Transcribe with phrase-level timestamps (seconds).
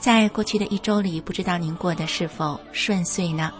[0.00, 3.52] 在过去的一周里，不知道您过得是否顺遂呢？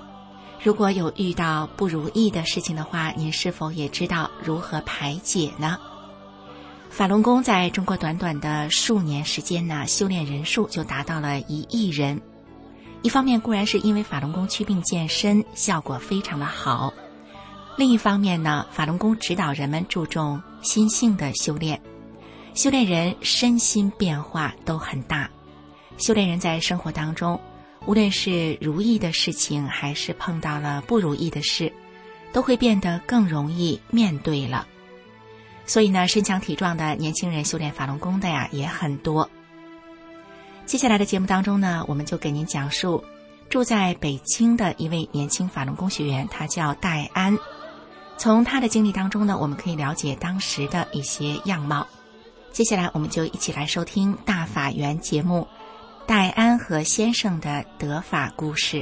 [0.62, 5.78] 如果有遇到不如意的事情的话，您是否也知道如何排解呢？
[6.88, 12.18] 法轮功在中国短短的数年时间呢，修炼人数就达到了一亿人。
[13.02, 16.92] 一方面固然是因为法轮功祛病健身效果非常的好，
[17.76, 21.78] 另一方面呢，法轮功指导人们注重心性的修炼。
[22.54, 25.30] 修炼人身心变化都很大，
[26.00, 27.38] 修炼人在生活当中，
[27.86, 31.72] 无论是如意的事情，还是碰到了不如意的事，
[32.32, 34.66] 都会变得更容易面对了。
[35.66, 39.28] 所以呢，身强体壮的年轻人修炼法轮功的呀也很多。
[40.64, 43.04] 接下来的节目当中呢，我们就给您讲述
[43.48, 47.36] 住在北京的一位年轻法轮功学员，他叫戴安。
[48.16, 51.86] 从他的经历当中呢，我们可以了解当时的一些样貌。
[52.52, 55.46] 接下来，我们就一起来收听大法缘节目
[56.10, 58.78] 《戴安和先生的德法故事》。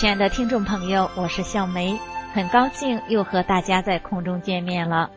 [0.00, 2.00] 亲爱的听众朋友，我是笑梅，
[2.32, 5.10] 很高兴又和大家在空中见面了。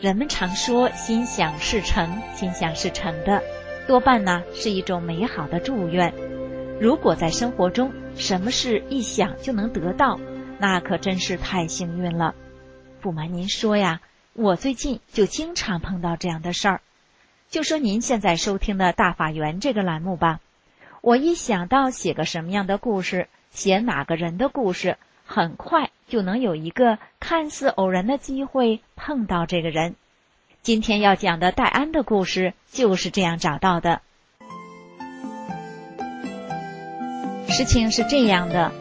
[0.00, 3.40] 人们常说“心想事成”，心想事成的，
[3.86, 6.12] 多半呢是一种美好的祝愿。
[6.80, 10.18] 如果在生活中什么事一想就能得到，
[10.58, 12.34] 那可真是太幸运了。
[13.00, 14.00] 不瞒您说呀，
[14.32, 16.80] 我最近就经常碰到这样的事儿。
[17.48, 20.40] 就说您现在收听的《大法缘》这个栏目吧，
[21.00, 23.28] 我一想到写个什么样的故事。
[23.50, 29.96] 写哪个人的故事，很快就能有一个看似偶然的机会碰到这个人。
[30.62, 34.02] 今天要讲的戴安的故事就是这样找到的。
[37.48, 38.72] 事情是这样的，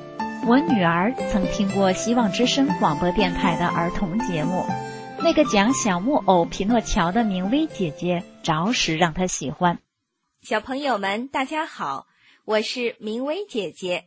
[0.46, 4.64] 我女儿曾听过希望之声广播电台的儿童节目，
[5.20, 9.80] 那个讲小木偶匹诺乔的明威姐姐着实让她喜欢。
[10.42, 12.08] 小朋友们，大家好，
[12.46, 14.06] 我是明威姐姐。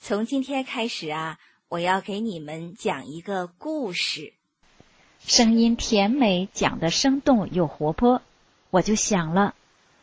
[0.00, 1.38] 从今天开始啊，
[1.68, 4.32] 我要给你们讲一个故事。
[5.18, 8.22] 声音甜美，讲的生动又活泼，
[8.70, 9.54] 我就想了，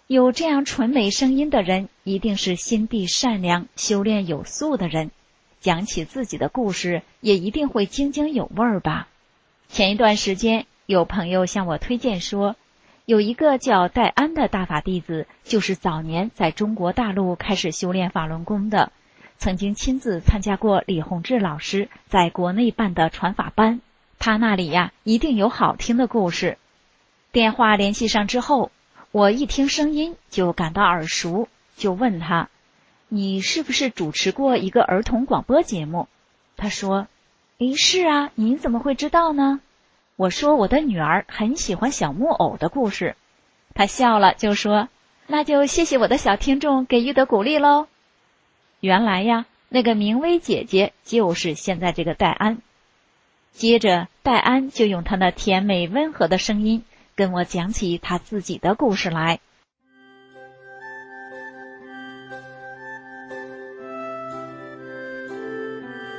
[0.06, 5.10] 有这样纯美声音的人，一定是心地善良、修炼有素的人。
[5.60, 9.08] 讲起自己的故事，也一定会津津有味儿吧。
[9.70, 12.56] 前一段时间，有朋友向我推荐说，
[13.06, 18.92] 有一个叫戴安的大法弟子，就是早年在中国大陆开始修炼法轮功的。
[19.38, 23.82] 曾经亲自参加过李洪志老师在国内办的传法班，
[24.18, 26.58] 他那里呀一定有好听的故事。
[27.32, 28.72] 电话联系上之后，
[29.12, 32.50] 我一听声音就感到耳熟，就问他
[33.10, 36.08] ：“你是不是主持过一个儿童广播节目？”
[36.58, 37.08] 他说
[37.60, 39.60] ：“诶，是啊，您怎么会知道呢？”
[40.16, 43.16] 我说：“我的女儿很喜欢小木偶的故事。”
[43.76, 44.88] 他笑了，就说
[45.28, 47.88] ：“那就谢谢我的小听众给予的鼓励喽。”
[48.86, 52.60] 原来呀，那个明威姐姐就是现在这个戴安。
[53.52, 56.84] 接着，戴安就用她那甜美温和的声音
[57.16, 59.40] 跟我讲起他自己的故事来。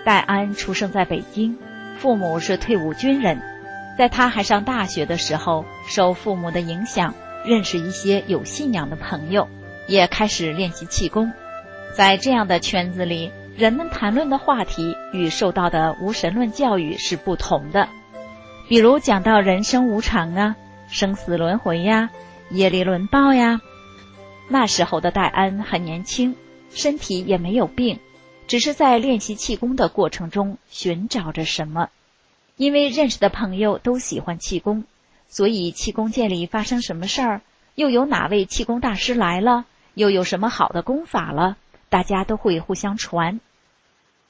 [0.05, 1.57] 戴安出生在北京，
[1.99, 3.41] 父母是退伍军人。
[3.97, 7.15] 在他还上大学的时候，受父母的影响，
[7.45, 9.49] 认识一些有信仰的朋友，
[9.87, 11.33] 也开始练习气功。
[11.97, 17.89] 在这样的圈子里，人们谈论的话题与受到的无神论教育是不同的。
[18.69, 20.57] 比如讲到人生无常啊、
[20.91, 22.11] 生死轮回呀、
[22.51, 23.63] 业力轮报呀，
[24.51, 26.37] 那时候的戴安很年轻，
[26.69, 27.99] 身体也没有病，
[28.47, 31.89] 只是在练习气功的过程中寻找着什么。
[32.59, 34.85] 因为认识的朋友都喜欢气功，
[35.29, 37.41] 所以气功界里发生什么事儿，
[37.75, 39.65] 又有哪位气功大师来了，
[39.95, 41.57] 又有什么好的功法了，
[41.89, 43.41] 大家都会互相传。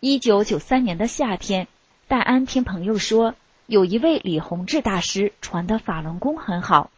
[0.00, 1.68] 一九九三年的夏天，
[2.08, 3.34] 戴安听朋友说，
[3.66, 6.90] 有一位李洪志大师传的法轮功很好。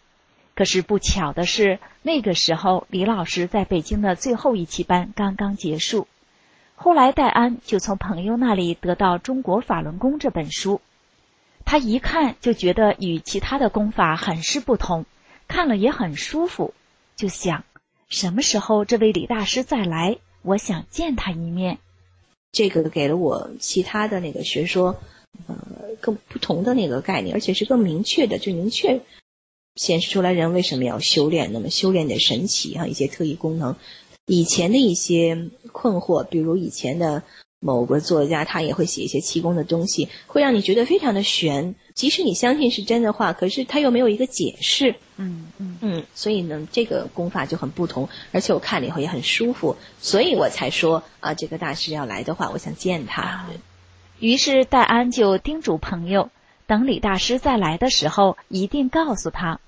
[0.55, 6.08] 可是不巧的是，那个时候李老师在北京的最后一期班刚刚结束。
[6.75, 10.81] 后来戴安就从朋友那里得到《中国法轮功》这本书。
[11.64, 15.05] 他一看就觉得与其他的功法很是不同，
[15.46, 16.75] 看了也很舒服，
[17.14, 17.64] 就想
[18.08, 20.19] 什么时候这位李大师再来，
[20.49, 21.79] 我想见他一面。
[22.50, 24.99] 这个给了我其他的那个学说，
[25.47, 25.56] 呃，
[26.00, 29.03] 更不同的那个概念，而且是更明确的，就明确
[29.77, 33.77] 显示出来人为什么要修炼，那么修炼的神奇啊，一些特异功能，
[34.27, 37.23] 以前的一些困惑，比如以前的。
[37.60, 41.75] 某个作家他也会写一些气功的东西，会让你觉得非常的悬。
[41.94, 44.94] 即使你相信是真的话，可是他又没有一个解释。
[45.16, 53.46] 嗯嗯嗯，所以呢，这个功法就很不同，而且我看了以后也很舒服，所以我才说啊，这个大师要来的话，我想见他。
[54.20, 56.31] 于是戴安就叮嘱朋友，
[56.69, 59.58] 等李大师再来的时候，一定告诉他，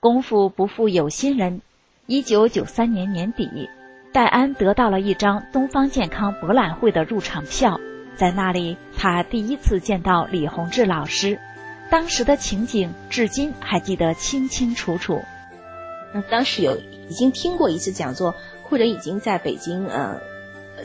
[0.00, 1.60] 功夫不负有心人。
[2.06, 3.68] 一九九三年年底。
[4.16, 7.78] 戴安得到了一张东方健康博览会的入场票，
[8.16, 11.38] 在那里，他第一次见到李洪志老师，
[11.90, 15.20] 当时的情景至今还记得清清楚楚。
[16.14, 20.22] 那当时有已经听过一次讲座，或者已经在北京呃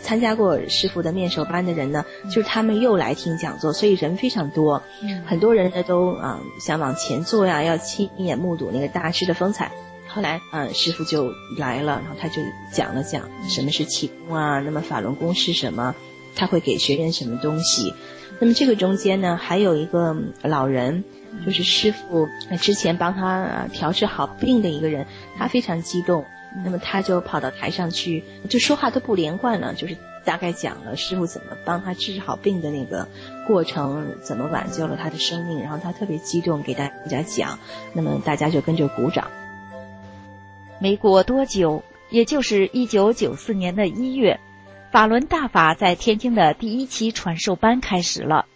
[0.02, 4.84] 参加过师傅的面授班的人呢，就是他们又来听讲座，所以人非常多，
[5.26, 9.72] 很多人呢都啊想往前坐呀，要亲眼目睹那个大师的风采。
[10.14, 12.42] 后来，嗯，师傅就来了，然后他就
[12.72, 15.96] 讲了讲什么是气功啊，那么法轮功是什么，
[16.36, 17.94] 他会给学员什么东西。
[18.40, 21.04] 那么这个中间呢，还有一个老人，
[21.46, 22.28] 就是师傅
[22.60, 25.06] 之前帮他调治好病的一个人，
[25.38, 26.26] 他非常激动，
[26.66, 33.08] 那么他就跑到台上去，就说话都不连贯了，就是大概讲了师傅怎么帮他治好病的那个
[33.48, 37.60] 过程，怎么挽救了他的生命，然后他特别激动给大家讲，
[37.94, 39.30] 那么大家就跟着鼓掌。
[40.82, 44.40] 没过多久，也就是一九九四年的一月，
[44.92, 48.48] 法轮大法在天津的第一期传授班开始了。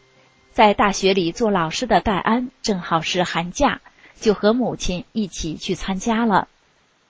[0.51, 3.79] 在大学里做老师的戴安正好是寒假，
[4.19, 6.47] 就和母亲一起去参加了。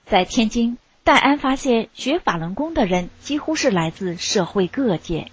[0.04, 5.30] 在天津，戴安发现学法轮功的人几乎是来自社会各界。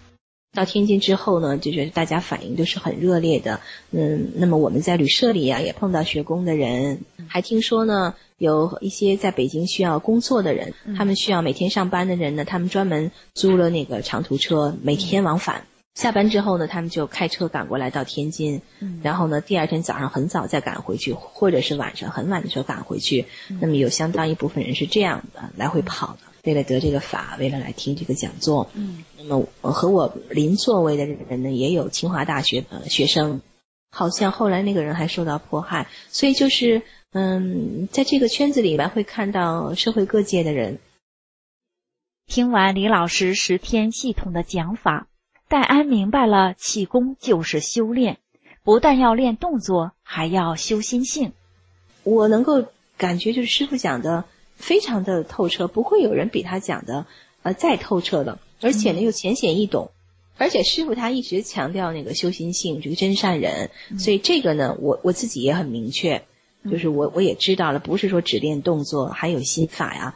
[0.53, 3.59] 到天津之后呢，就觉得大家反应都是很热烈的。
[3.91, 15.65] 嗯，那么我们在旅社里啊，也碰到学工的人，还听说呢，有一些在北京需要工作的人，他们需要每天上班的人呢，他们专门租了那个长途车，每天往返。
[15.95, 18.61] 下班之后呢，他们就开车赶过来到天津，
[19.03, 23.25] 然后呢，第二天早上很早再赶回去，或者是晚上很晚的时候赶回去。
[23.59, 26.32] 那么有相当一部分人是这样的来回跑的。
[26.43, 33.41] 为了得这个法，为了来听这个讲座，嗯，那么和我邻座位的人呢，也有清华大学的学生，
[33.89, 36.81] 好像后来那个人还受到迫害，所以就是，
[37.13, 40.79] 嗯，在这个圈子里边会看到社会各界的人。
[42.27, 45.07] 听完李老师十天系统的讲法，
[45.47, 48.17] 戴安明白了气功就是修炼，
[48.63, 51.31] 不但要练动作，还要修心性。
[52.03, 52.65] 我能够
[52.97, 54.25] 感觉就是师傅讲的。
[54.63, 57.05] 非常的透彻，不会有人比他讲的
[57.41, 59.91] 呃再透彻了，而且呢又浅显易懂，
[60.37, 66.23] 而且师傅他一直强调那个修心性，这个真善人，所以这个呢我我自己也很明确，
[66.71, 70.15] 就是我我也知道了，不是说只练动作，还有心法呀。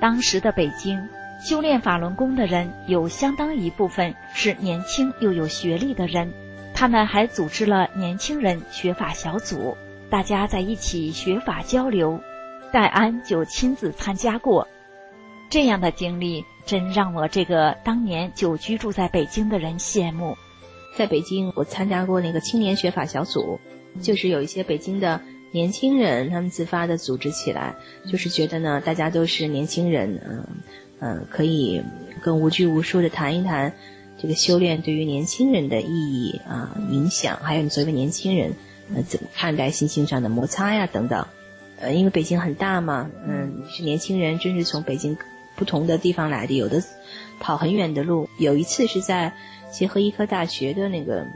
[0.00, 1.08] 当时的北京。
[1.38, 6.32] 修炼法轮功的人有相当一部分是年轻又有学历的人，
[6.74, 9.76] 他们还组织了年轻人学法小组，
[10.10, 12.20] 大家在一起学法交流。
[12.72, 14.66] 戴安就亲自参加过，
[15.48, 20.36] 这样的经历真让我这个当年就居住在北京的人羡慕。
[20.96, 23.60] 在北京，我参加过那个青年学法小组，
[24.02, 25.20] 就是有一些北京的
[25.52, 27.76] 年轻人，他们自发的组织起来，
[28.10, 30.46] 就是觉得呢，大家都是年轻人，嗯。
[31.00, 31.82] 嗯，可以
[32.22, 33.74] 更无拘无束的谈一谈
[34.18, 38.54] 这个修炼对于年轻人的意义啊、影响，还有你作为年轻人
[38.94, 41.26] 呃怎么看待心性上的摩擦呀等等。
[41.78, 45.18] 呃，因为北京很大嘛，嗯，是年轻人，真是从北京
[45.54, 46.82] 不同的地方来的，有的
[47.38, 48.30] 跑很远的路。
[48.38, 49.34] 有一次是在
[49.70, 51.26] 协和医科大学的那个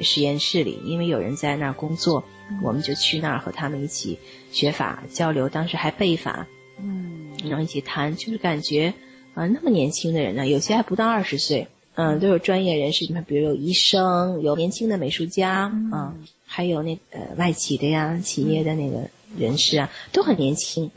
[0.00, 2.22] 实验室里，因为有人在那儿工作，
[2.62, 4.20] 我们就去那儿和他们一起
[4.52, 5.48] 学法交流。
[5.48, 6.46] 当时还背法，
[6.82, 8.94] 嗯，然后一起谈，就是感觉
[9.34, 16.14] 啊，那么年轻的人呢，有些还不到二十岁，嗯，都有专业人士，你看，比如有医生，有年轻的美术家，啊，
[16.46, 20.90] 还有那呃外企的呀，企业的那个人士啊，都很年轻。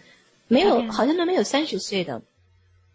[0.47, 2.21] 没有，好像都没有三十岁的。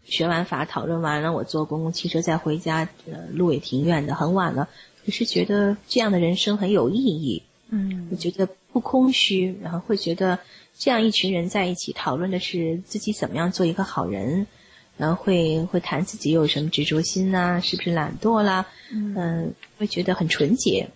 [0.04, 4.68] 学完法，讨论完了，我坐公共汽车再回家，呃，路也挺远的，很晚了。
[5.04, 10.38] 可是觉得这样的人生很有意义，嗯，我觉得不空虚，然后会觉得
[10.78, 14.46] 这样一群人在一起讨论的是自己怎么样做一个好人，
[14.96, 20.90] 然后会会谈自己有什么执着心呐，是不是懒惰啦，嗯，会觉得很纯洁。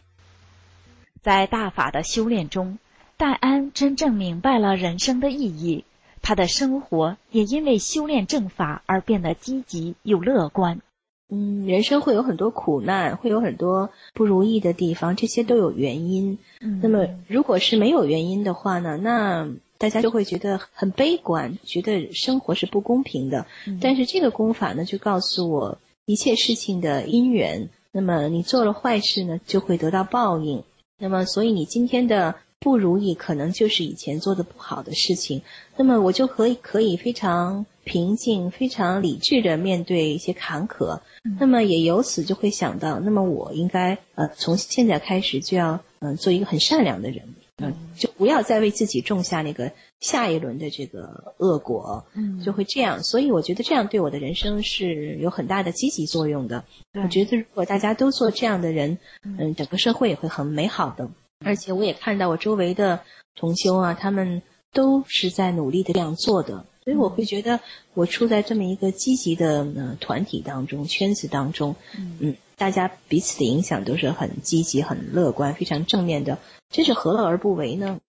[1.21, 2.79] 在大法的修炼中，
[3.17, 5.85] 戴安真正明白了人生的意义。
[6.21, 10.81] 他的生活也因为修炼正法而变得积极又乐观。
[11.29, 16.39] 嗯，人生会有很多苦难，会有很多不如意的地方，这些都有原因。
[16.61, 18.97] 嗯，那么如果是没有原因的话呢？
[18.97, 19.49] 那
[19.83, 23.47] 大家就会觉得很悲观，觉得生活是不公平的。
[23.81, 27.69] 但是这个功法呢，就告诉我一切事情的因缘。
[27.91, 30.62] 那么你做了坏事呢，就会得到报应。
[30.99, 32.37] 那么所以你今天的。
[32.65, 35.43] 不如意，可能就是以前做的不好的事情。
[35.77, 41.01] 那么我就可以可以非常平静、非常理智的面对一些坎坷。
[41.41, 52.06] 那么也由此就会想到，那么我应该呃从现在开始就要嗯做一个很善良的人，嗯，就不要再为自己种下那个下一轮的这个恶果。
[52.14, 53.02] 嗯，就会这样。
[53.02, 56.64] 所以我觉得这样对我的人生是有很大的积极作用的。
[56.94, 61.11] 我觉得如果大家都做这样的人，嗯，整个社会也会很美好的。
[61.44, 63.00] 而且我也看到我周围的
[63.35, 64.42] 同修啊，他们
[64.73, 67.61] 都是在努力的这样做的，所以我会觉得
[67.95, 76.39] 我处在这么一个积极的呃团体当中、圈子当中，嗯，大家彼此的影响都是很积极、很乐观、非常正面的，
[76.71, 78.01] 这是何乐而不为呢？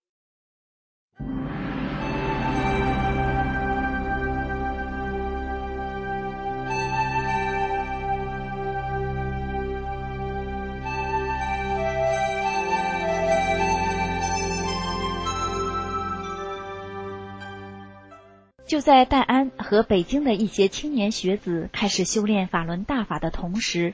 [18.73, 23.93] 就在戴安和北京的一些青年学子开始修炼法轮大法的同时，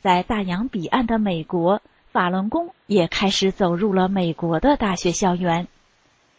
[0.00, 5.68] 在大洋彼岸的美国，法轮功也开始走入了美国的大学校园。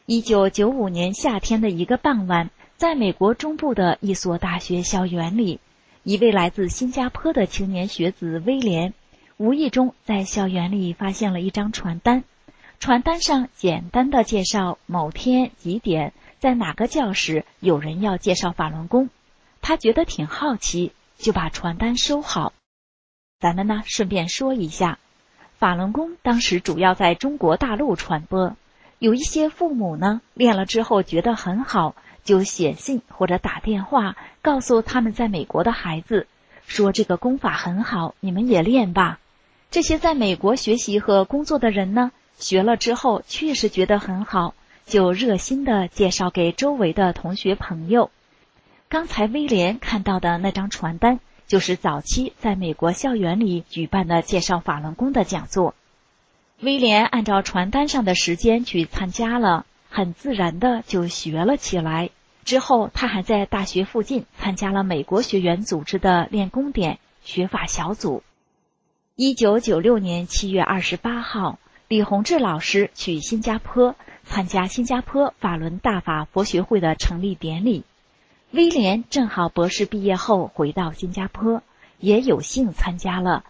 [0.08, 5.60] 一九九五年夏天的一个傍晚，在美国中部的一所大学校园里，
[6.02, 8.96] 一位来自新加坡的青年学子威廉，
[9.38, 12.24] 无意中在校园里发现了一张传单，
[12.80, 16.14] 传单上简单的介绍某天几点。
[16.46, 19.10] 在哪个教室有人要介绍法轮功，
[19.62, 22.54] 他觉得挺好奇，就把传单收好。
[23.40, 25.00] 咱们呢顺便说一下，
[25.58, 28.56] 法轮功当时主要在中国大陆传播，
[29.00, 36.28] 有一些父母呢练了之后觉得很好，就写信或者打电话告诉他们在美国的孩子，
[36.68, 39.20] 说这个功法很好，你们也练吧。
[39.72, 44.54] 这些在美国学习和工作的人呢，学了之后确实觉得很好。
[44.86, 48.12] 就热心的介绍给周围的同学朋友。
[48.88, 55.74] 刚才威廉看到的那张传单，就是早期在美国校园里举办的介绍法轮功的讲座。
[56.62, 62.12] 威廉按照传单上的时间去参加了，很自然的就学了起来。
[62.46, 68.22] 之后，他还在大学附近参加了美国学员组织的练功点学法小组。
[69.16, 73.96] 一九九六年七月二十八号，李洪志老师去新加坡。
[74.28, 77.84] 参加新加坡法轮大法佛学会的成立典礼，
[78.50, 81.62] 威廉正好博士毕业后回到新加坡，
[82.00, 83.44] 也有幸参加了。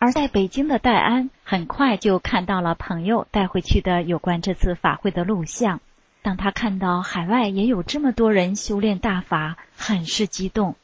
[0.00, 5.80] 而在北京的戴安很快就看到了朋友带回去的有关这次法会的录像。
[6.22, 10.74] 当他看到海外也有这么多人修炼大法，很是激动。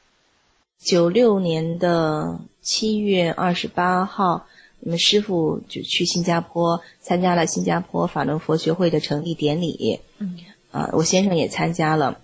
[0.79, 4.47] 九六年的七月二十八号。
[4.83, 10.01] 我们师傅就去新加坡参加了新加坡法轮佛学会的成立典礼。
[10.19, 10.39] 嗯，
[10.71, 12.19] 啊，我先生也参加了。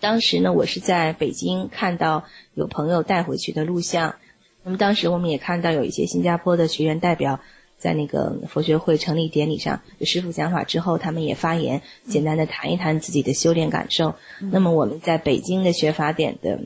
[0.00, 4.16] 当时呢，我是在北京看到有朋友带回去的录像。
[4.64, 7.38] 那么当时我们也看到有一些新加坡的学员代表
[7.78, 14.16] 在那个佛学会成立典礼上，师傅讲法之后，他们也发言，简单的谈一谈自己的修炼感受。
[14.40, 16.58] 那么我们在北京的学法典的。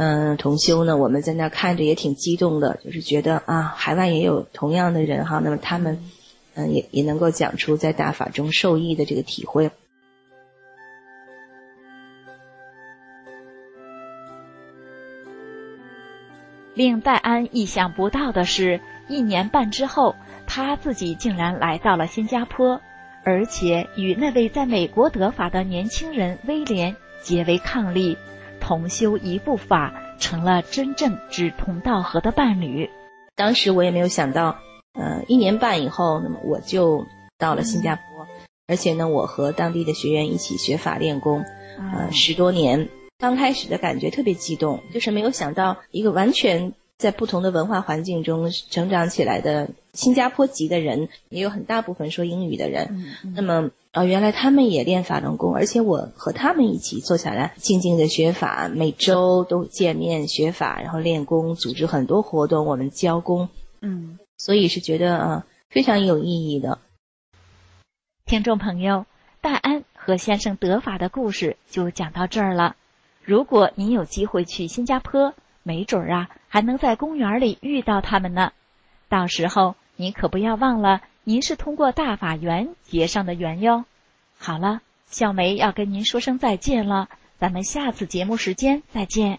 [0.00, 5.98] 嗯，同修呢，我们在那看着也挺激动的，就是觉得啊，海外也有同样的人哈，那么他们
[6.54, 9.72] 嗯也也能够讲出在大法中受益的这个体会。
[16.74, 20.14] 令戴安意想不到的是，一年半之后，
[20.46, 22.80] 他自己竟然来到了新加坡，
[23.24, 28.16] 而且与那位在美国得法的年轻人威廉结为伉俪，
[28.68, 32.90] 同修一部法，成了真正志同道合的伴侣。
[33.34, 34.58] 当时我也没有想到，
[34.92, 37.06] 呃，一年半以后，那么我就
[37.38, 38.26] 到了新加坡，
[38.66, 41.46] 而且呢，我和当地的学员一起学法练功，
[41.78, 42.90] 呃，十多年。
[43.16, 53.14] 刚开始的感觉特别激动，就是没有想到一个完全在不同的文化环境中成长起来的新加坡籍的人，也有很大部分说英语的人。
[53.34, 63.48] 那么，呃，原来他们也练法轮功，而且我和他们一起坐下来静静的学法，每周都见面学法，然后练功，组织很多活动，我们教功。
[63.80, 66.78] 嗯，所以是觉得啊非常有意义的。
[68.24, 69.04] 听众朋友，
[69.40, 72.76] 大安和先生得法的故事就讲到这儿了。
[73.24, 78.52] 如果您有机会去新加坡，没准儿啊，还能在公园里遇到他们呢。
[79.08, 83.84] 到时候你可不要忘了，您是通过大法缘结上的缘哟。
[84.38, 84.80] 好了，
[85.10, 89.38] 小梅要跟您说声再见了，咱们下次节目时间再见。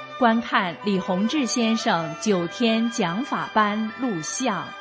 [0.17, 4.80] 观看李洪志先生九天讲法班录像。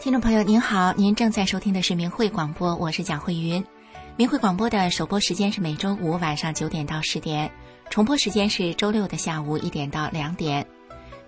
[0.00, 3.62] 听众朋友您好，您正在收听的是明慧广播，我是蒋慧云。
[4.16, 7.52] 明慧广播的首播时间是每周五晚上九点到十点，
[7.90, 10.66] 重播时间是周六的下午一点到两点。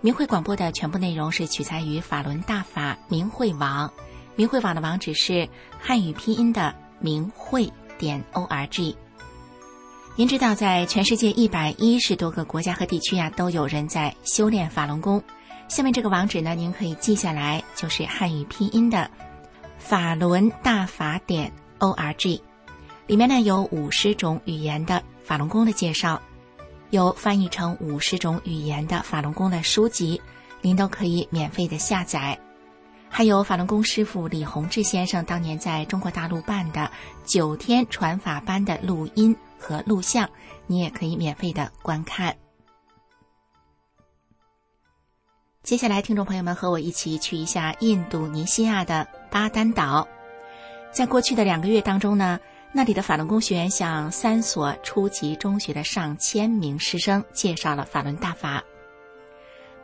[0.01, 3.93] 明慧广播的全部内容是取材于法轮大法明慧网，
[4.35, 5.47] 明慧网的网址是
[5.79, 8.97] 汉语拼音的明慧点 o r g。
[10.15, 15.23] 您知道，在全世界一百一十多个国家和地区呀，都有人在修炼法轮功。
[15.73, 19.09] 下面这个网址呢，您可以记下来，就是汉语拼音的
[19.79, 22.43] 法轮大法点 o r g，
[23.07, 26.21] 里面呢有五十种语言的法轮功的介绍，
[26.91, 30.21] 有翻译成五十种语言的法轮功的书籍，
[30.61, 32.37] 您都可以免费的下载。
[33.09, 36.91] 还有法轮功师傅李洪志先生当年在中国大陆办的
[37.25, 40.29] 九天传法班的录音和录像，
[40.67, 42.35] 你也可以免费的观看。
[45.63, 50.05] 接下来，听众朋友们和我一起去一下印度尼西亚的巴丹岛。
[50.91, 52.37] 在过去的两个月当中呢，
[52.73, 58.61] 那里的法轮功学员向三所初级中学的上千名师生介绍了法轮大法。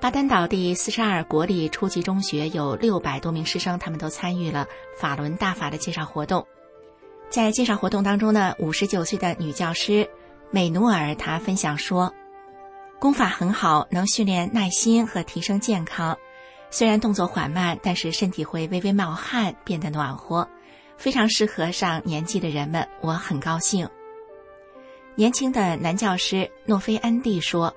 [0.02, 4.68] 巴丹岛第四十二国立初级中学有六百多名师生，他们都参与了
[5.00, 6.46] 法轮大法的介绍活动。
[7.30, 10.10] 在介绍活动当中呢，五十九岁的女教师
[10.52, 12.14] 美努尔她分享说
[13.00, 16.18] ：“功法很好，能训练耐心和提升健康。
[16.70, 20.48] 虽然动作缓慢，但是身体会微微冒汗，变得暖和，
[20.98, 22.88] 非常适合上年纪的人们。
[23.02, 23.90] 我很高兴。”
[25.16, 27.74] 年轻的男教师诺菲安蒂说。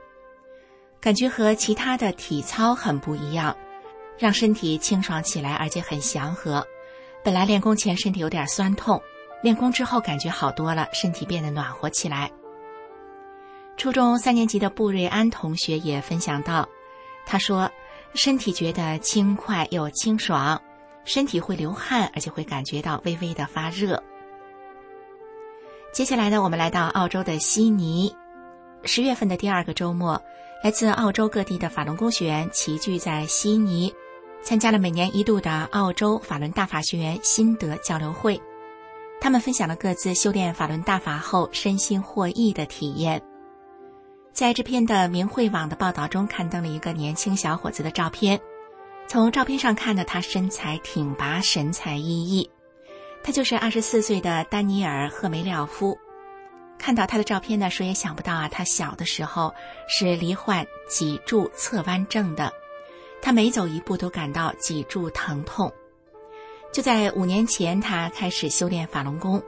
[1.00, 3.56] 感觉和其他的体操很不一样，
[4.16, 6.64] 让身体清爽起来，而且很祥和。
[7.24, 9.02] 本来练功前身体有点酸痛，
[9.42, 12.30] 练功之后感觉好多了，身体变得暖和起来。
[13.76, 16.68] 初中三年级的布瑞安同学也分享到，
[17.26, 17.70] 他说
[18.14, 20.61] 身体觉得轻快又清爽，
[21.04, 24.02] 身体会流汗，而且会感觉到微微的发热。
[25.92, 28.14] 接下来呢，我们来到澳洲的悉尼，
[28.85, 30.22] 十月份的第二个周末。
[30.62, 33.92] 来自澳洲各地的法轮功学员齐聚在悉尼，
[34.44, 38.40] 参加了每年一度的澳洲法轮大法学员心得交流会。
[39.20, 43.20] 他们分享了各自修炼法轮大法后身心获益的体验。
[44.33, 48.40] 在这篇的明慧网的报道中，刊登了一个年轻小伙子的照片。
[49.07, 52.49] 从照片上看呢，他身材挺拔，神采奕奕。
[53.23, 55.99] 他就是二十四岁的丹尼尔·赫梅廖夫。
[56.79, 59.53] 看到他的照片呢，谁也想不到啊，他小的时候
[59.87, 62.51] 是罹患脊柱侧弯症的，
[63.21, 65.71] 他每走一步都感到脊柱疼痛。
[66.73, 69.42] 就在五年前，他开始修炼法轮功，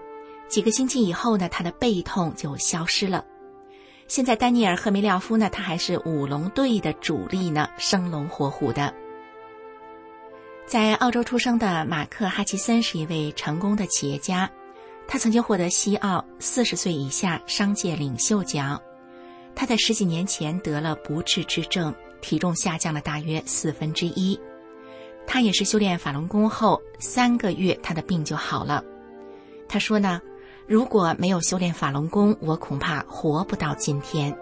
[0.46, 3.24] 几个星期以后呢，他的背痛就消失了。
[4.14, 8.94] 现在，丹尼尔·赫梅廖夫呢，他还是舞龙队的主力呢，生龙活虎的。
[10.66, 14.48] 在澳洲出生的马克·哈奇森是一位成功的企业家。
[15.08, 18.80] 他曾经获得西澳四十岁以下商界领袖奖。
[19.52, 24.38] 他在十几年前得了不治之症，体重下降了大约四分之一。
[25.26, 28.80] 他也是修炼法轮功后三个月，他的病就好了。
[29.66, 30.20] 他说呢，
[30.66, 34.34] 如果没有修炼法轮功，我恐怕活不到今天。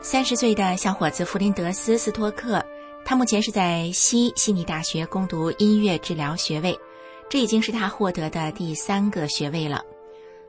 [0.00, 2.64] 三十岁的小伙子弗林德斯·斯托克，
[3.04, 6.78] 他目前是在西悉尼大学攻读音乐治疗学位。
[7.28, 9.84] 这已经是他获得的第三个学位了。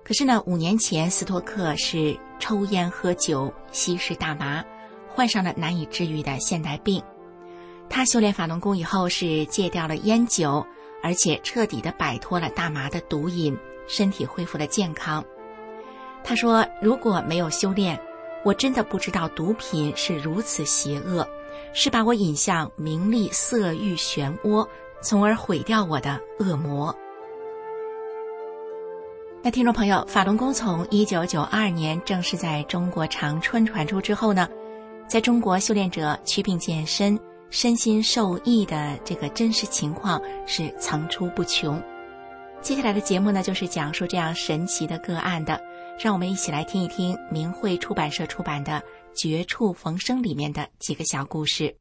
[0.04, 4.64] 可是呢，五年前斯托克是抽烟喝酒、吸食大麻，
[5.10, 7.04] 患上了难以治愈的现代病。
[7.90, 10.66] 他修炼法轮功以后是戒掉了烟酒，
[11.02, 15.24] 而且彻底的摆脱了大麻的毒瘾，身体恢复了健康。
[16.24, 18.00] 他说：“如果没有修炼，
[18.44, 21.28] 我真的不知道毒品是如此邪恶，
[21.74, 24.68] 是把我引向名利色欲漩涡。”
[25.04, 26.96] 从而毁掉我的恶魔。
[29.42, 34.48] 那听众朋友，法轮功从一九九二年正式在中国长春传出之后呢，
[35.08, 37.20] 在中国修炼者祛病健身、
[37.52, 41.80] 身心受益的这个真实情况是层出不穷。
[42.62, 45.62] 接下来的节目呢，就是讲述这样神奇的个案的，
[46.00, 48.74] 让我们一起来听一听明慧出版社出版的
[49.14, 51.81] 《绝处逢生》里面的几个小故事。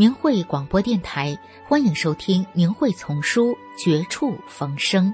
[0.00, 5.12] 明慧广播电台，欢迎收听《明慧丛书·绝处逢生》。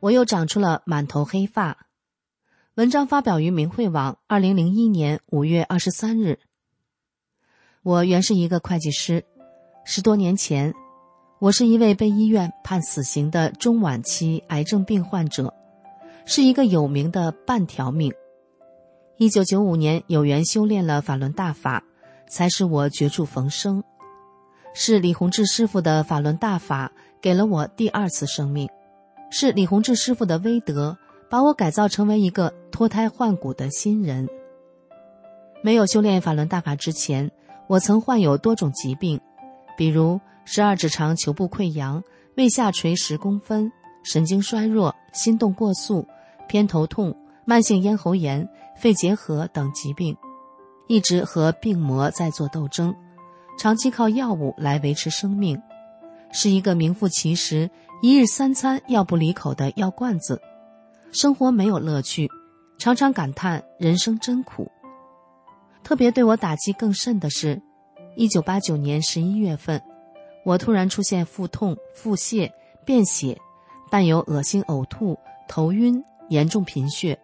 [0.00, 1.86] 我又长出了满头黑发。
[2.74, 6.38] 文章发表于明慧网，二零零一年五月二十三日。
[7.82, 9.24] 我原是一个会计师，
[9.86, 10.74] 十多年前，
[11.40, 15.54] 我是一位被医院判死刑的中晚期癌症病患者，
[16.24, 18.12] 是一个有名的半条命。
[19.18, 21.84] 一九九五年有缘修炼了法轮大法，
[22.28, 23.84] 才使我绝处逢生。
[24.74, 26.90] 是李洪志师傅的法轮大法
[27.22, 28.68] 给了我第二次生命，
[29.30, 30.98] 是李洪志师傅的威德
[31.30, 34.28] 把我改造成为一个脱胎换骨的新人。
[35.62, 37.30] 没有修炼法轮大法之前，
[37.68, 39.20] 我曾患有多种疾病，
[39.76, 40.20] 比如
[40.50, 42.02] 十二指肠球部溃疡、
[42.38, 43.70] 胃下垂十公分、
[44.02, 46.08] 神经衰弱、心动过速、
[46.48, 50.16] 偏头痛、慢性咽喉炎、肺结核等疾病，
[50.86, 52.94] 一直和病魔在做斗争。
[53.58, 55.60] 长期靠药物来维持生命，
[56.32, 60.40] 是一个名副其实一日三餐药不离口的药罐子，
[61.12, 62.26] 生活没有乐趣，
[62.78, 64.66] 常常感叹人生真苦。
[65.84, 67.60] 特别对我打击更甚的是，
[68.16, 69.82] 一九八九年十一月份，
[70.44, 72.50] 我突然出现腹痛、腹泻、
[72.84, 73.38] 便血，
[73.90, 77.18] 伴有恶心、呕吐、头晕，严重贫血，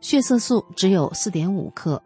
[0.00, 2.02] 血色素只有四点五克。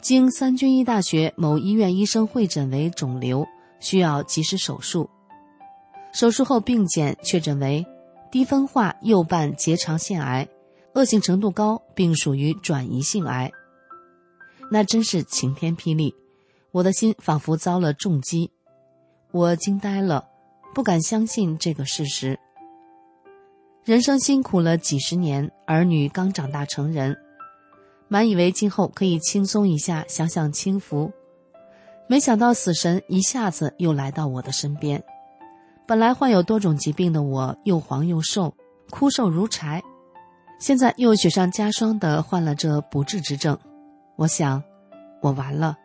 [0.00, 3.46] 经三军医大学某医院医生会诊为肿瘤，
[3.80, 5.08] 需要及时手术。
[6.12, 7.84] 手术后病检确诊为
[8.30, 10.46] 低分化右半结肠腺癌，
[10.94, 13.50] 恶性程度高，并属于转移性癌。
[14.70, 16.14] 那真是晴天霹雳，
[16.72, 18.50] 我的心仿佛遭了重击，
[19.36, 20.26] 我惊呆了，
[20.74, 22.40] 不敢相信这个事实。
[23.84, 27.14] 人生辛苦了几十年，儿女刚长大成人。
[28.08, 31.12] 满以为今后可以轻松一下，享享清福，
[32.08, 35.04] 没想到死神一下子又来到我的身边。
[35.86, 38.54] 本来患有多种疾病的我，又黄又瘦，
[38.88, 39.82] 枯瘦如柴，
[40.58, 43.58] 现在又雪上加霜的患了这不治之症。
[44.16, 44.62] 我想，
[45.20, 45.76] 我完了，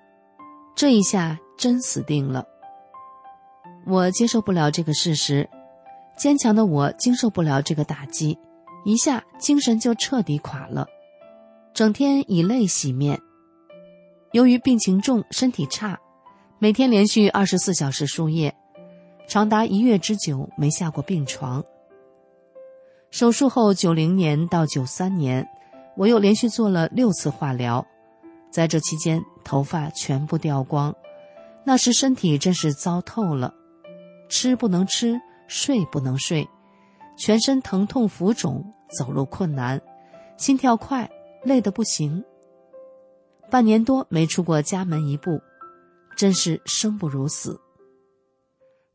[0.73, 2.45] 这一下真死定了。
[3.85, 5.49] 我接受不了这个事实，
[6.17, 8.37] 坚强的我经受不了这个打击，
[8.85, 10.87] 一下精神就彻底垮了。
[11.73, 13.19] 整天以泪洗面。
[14.31, 15.99] 由于病情重，身体差，
[16.59, 18.55] 每天连续二十四小时输液，
[19.27, 21.63] 长达一月之久没下过病床。
[23.09, 25.45] 手术后，九零年到九三年，
[25.97, 27.85] 我又连续做了六次化疗，
[28.49, 30.95] 在这期间头发全部掉光，
[31.65, 33.53] 那时身体真是糟透了，
[34.31, 36.49] 吃不能吃，睡不能睡，
[37.17, 39.79] 全身疼痛浮肿，走路困难，
[40.37, 41.07] 心跳快。
[41.43, 42.23] 累得不行，
[43.49, 45.41] 半年多没出过家门一步，
[46.15, 47.59] 真是生不如死。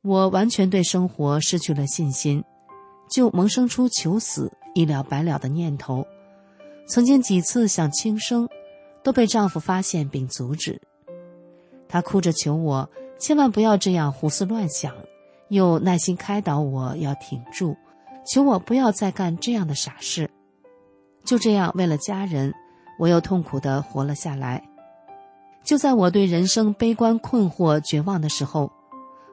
[0.02, 2.44] 我完全对生活失去了信心，
[3.10, 6.06] 就萌生出求死、一了百了的念头。
[6.86, 8.48] 曾经几次想轻生，
[9.02, 10.80] 都被丈夫发现并阻止。
[11.88, 14.94] 他哭着求我千万不要这样胡思乱想，
[15.48, 17.76] 又耐心开导我要挺住，
[18.26, 20.30] 求我不要再干这样的傻事。
[21.24, 22.52] 就这样，为了家人，
[22.98, 24.62] 我又痛苦的活了下来。
[25.64, 28.70] 就在我对人生悲观、困惑、绝望的时候，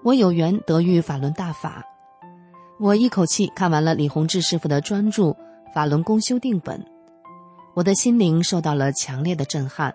[0.04, 1.84] 我有缘得遇法轮大法。
[2.80, 5.24] 我一口气看完了李洪志师傅的专著
[5.74, 6.80] 《法轮功修订本》，
[7.76, 9.94] 我的心灵受到了强烈的震撼。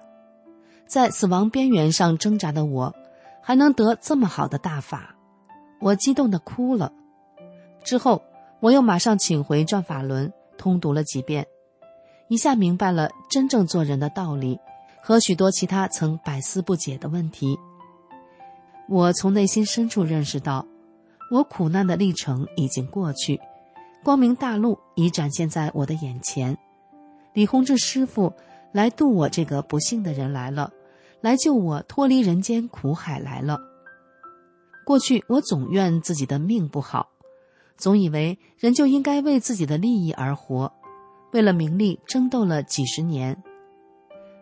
[0.87, 2.95] 在死亡边缘上挣扎的我，
[3.43, 5.17] 还能得这么好的大法，
[5.81, 6.93] 我激动的哭了。
[7.85, 8.23] 之后，
[8.61, 11.47] 我又马上请回《转法轮》，通读了几遍。
[12.29, 14.59] 一下明白了真正做人的道理，
[15.01, 17.59] 和许多其他曾百思不解的问题。
[18.89, 20.67] 我从内心深处认识到，
[21.31, 23.41] 我苦难的历程已经过去，
[24.03, 26.57] 光明大路已展现在我的眼前。
[27.33, 28.33] 李洪志师傅
[28.73, 30.73] 来渡我这个不幸的人来了，
[31.21, 33.59] 来救我脱离人间苦海来了。
[34.89, 37.11] 过去我总怨自己的命不好，
[37.77, 40.73] 总以为人就应该为自己的利益而活。
[41.31, 43.37] 为了名利争斗了几十年，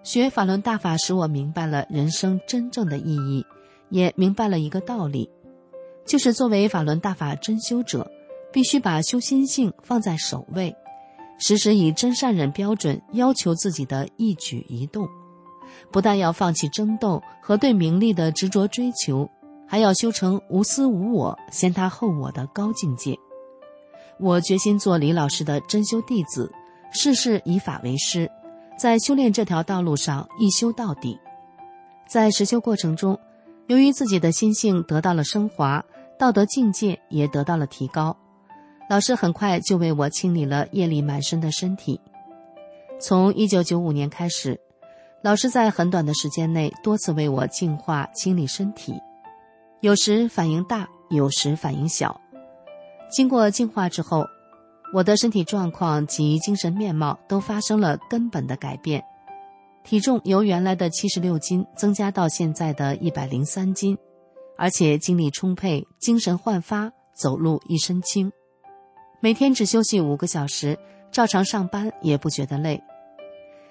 [0.05, 3.45] 学法轮大法使我明白了人生真正的意义，
[3.89, 5.29] 也明白了一个道理，
[6.05, 8.09] 就是作为法轮大法真修者，
[8.53, 10.73] 必须把修心性放在首位，
[11.41, 15.09] 时时以真善忍标准要求自己的一举一动，
[15.91, 19.29] 不但要放弃争斗和对名利的执着追求，
[19.67, 23.17] 还要修成无私无我、先他后我的高境界。
[24.19, 26.53] 我决心做李老师的真修弟子。
[26.93, 28.31] 事事以法为师，
[28.79, 31.19] 在修炼这条道路上一修到底。
[32.09, 33.19] 在实修过程中，
[33.67, 35.85] 由于自己的心性得到了升华，
[36.17, 38.17] 道德境界也得到了提高。
[38.89, 42.01] 老师很快就为我清理了夜里满身的身体。
[42.99, 44.59] 从一九九五年开始，
[45.23, 48.95] 老师在很短的时间内多次为我净化清理身体，
[49.81, 52.20] 有时反应大，有时反应小。
[53.11, 54.24] 经过净化之后，
[54.95, 59.05] 我的身体状况及精神面貌都发生了根本的改变，
[59.85, 63.97] 体重由原来的七十六斤增加到现在的一百零三斤，
[64.57, 68.33] 而且精力充沛，精神焕发，走路一身轻。
[69.20, 70.79] 每天只休息五个小时，
[71.12, 72.83] 照常上班也不觉得累。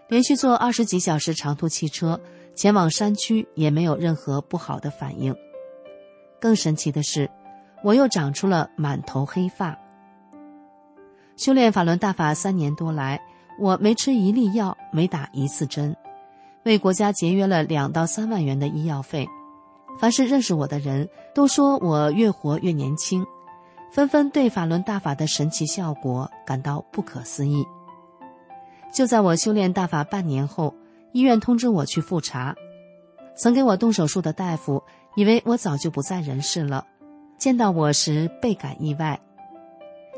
[0.07, 2.19] 连续坐二十几小时长途汽车
[2.55, 5.35] 前往山区，也没有任何不好的反应。
[6.45, 7.27] 更神奇的是，
[7.83, 9.75] 我又长出了满头黑发。
[11.37, 13.19] 修炼法轮大法三年多来，
[13.59, 15.97] 我没吃一粒药，没打一次针，
[16.65, 19.27] 为国家节约了两到三万元的医药费。
[19.97, 23.25] 凡是认识我的人都说我越活越年轻，
[23.91, 27.65] 纷纷对法轮大法的神奇效果感到不可思议。
[28.93, 30.75] 就在我修炼大法半年后，
[31.11, 32.53] 医院通知我去复查，
[33.35, 34.83] 曾给我动手术的大夫
[35.15, 36.85] 以为我早就不在人世了，
[37.37, 39.19] 见到我时倍感意外。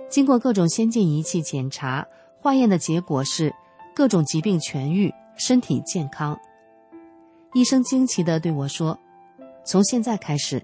[0.09, 2.07] 经过各种先进仪器检查，
[2.41, 3.53] 化验的结果是
[3.95, 6.39] 各种疾病痊愈，身体健康。
[7.53, 8.97] 医生惊奇地对我说
[9.65, 10.63] ：“从现在开始，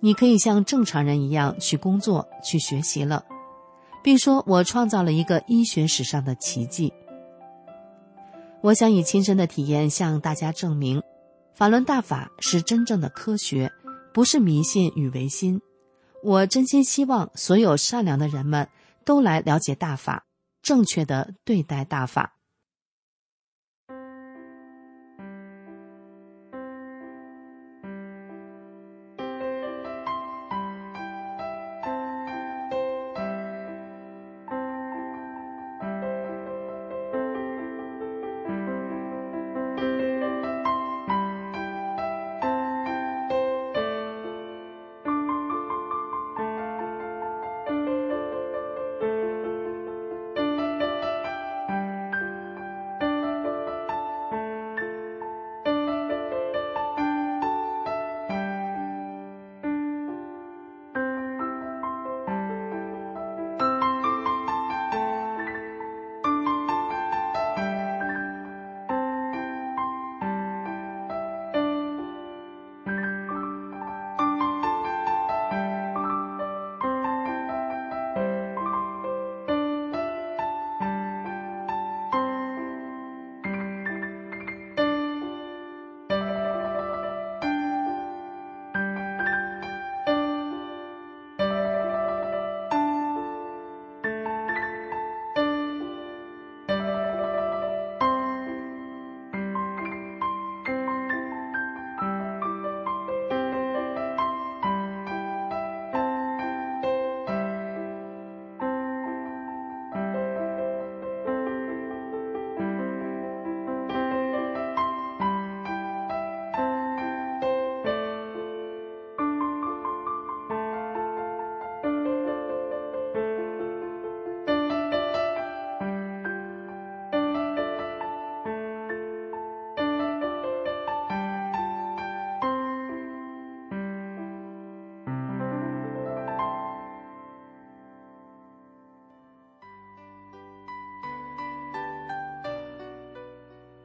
[0.00, 3.24] 你可以像正常人一样去工作、去学习了，
[4.02, 6.92] 并说我创造了一个医学史上的奇迹。”
[8.60, 11.02] 我想以亲身的体验向大家证明，
[11.54, 13.72] 法轮大法是真正的科学，
[14.12, 15.60] 不是迷信与唯心。
[16.22, 18.68] 我真心希望所有善良的人们。
[19.04, 20.26] 都来了解大法，
[20.62, 22.36] 正确的对待大法。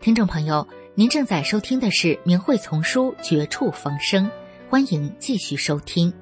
[0.07, 4.25] 听众朋友，您正在收听的是《明慧丛书》《绝处逢生》，
[4.69, 6.13] 欢迎继续收听。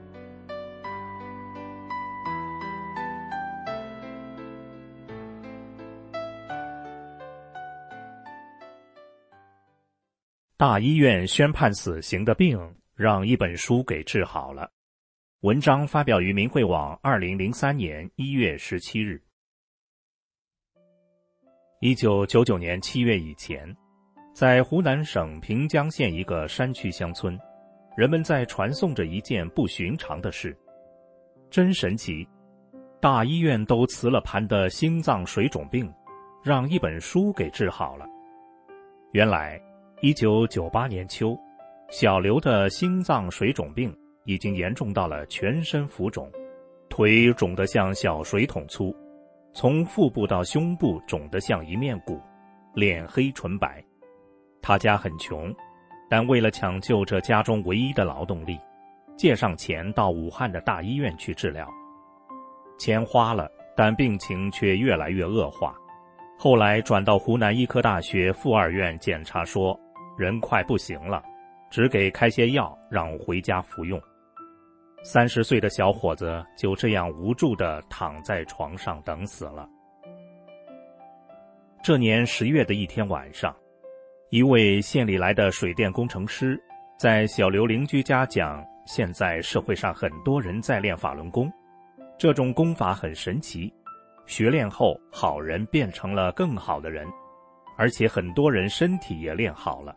[10.57, 12.59] 大医院宣判死刑的病，
[12.95, 14.71] 让一本书给治好了。
[15.41, 19.21] 文章发表于明慧网，二零零三年一月十七日。
[21.85, 23.63] 一九九九年七月以前，
[24.33, 27.39] 在湖南省平江县一个山区乡村，
[27.95, 30.57] 人们在传颂着一件不寻常的事。
[31.51, 32.27] 真神奇！
[32.99, 35.87] 大医院都辞了盘的心脏水肿病，
[36.43, 38.07] 让一本书给治好了。
[39.11, 39.61] 原来，
[40.01, 41.37] 一九九八年秋，
[41.91, 46.31] 小刘的心脏水肿病已经严重到了全身浮肿，
[46.89, 48.91] 腿肿得像小水桶粗。
[49.55, 52.19] 从腹部到胸部肿得像一面鼓，
[52.73, 53.81] 脸黑唇白。
[54.61, 55.49] 他家很穷，
[56.09, 58.59] 但为了抢救这家中唯一的劳动力，
[59.15, 61.65] 借上钱到武汉的大医院去治疗。
[62.77, 65.73] 钱花了，但病情却越来越恶化。
[66.37, 69.79] 后来转到湖南医科大学附二院检查，说
[70.17, 71.23] 人快不行了，
[71.69, 73.97] 只给开些药让回家服用。
[75.07, 79.69] 三十岁的小伙子就这样无助的躺在床上等死了。
[81.83, 83.55] 这年十月的一天晚上，
[84.31, 86.59] 一位县里来的水电工程师
[86.97, 91.53] 在小刘邻居家讲，现在社会上很多人在练法轮功，
[92.17, 93.71] 这种功法很神奇，
[94.25, 97.07] 学练后好人变成了更好的人，
[97.77, 99.95] 而且很多人身体也练好了，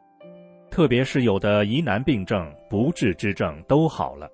[0.71, 4.31] 特别是有的疑难病症、不治之症都好了。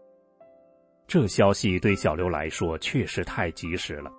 [1.07, 4.11] 这消息对小刘来说确实太及时了，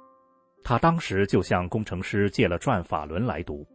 [0.64, 3.66] 他当时就向工程师借了《转法轮》来读，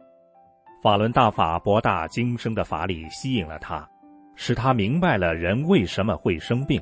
[0.81, 3.87] 法轮大法博大精深的法理吸引了他，
[4.35, 6.81] 使他明白了人为什么会生病，